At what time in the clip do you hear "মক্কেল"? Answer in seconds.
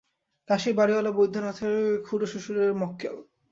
2.81-3.15